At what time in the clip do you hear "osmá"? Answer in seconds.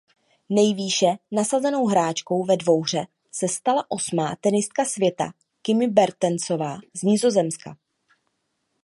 3.91-4.35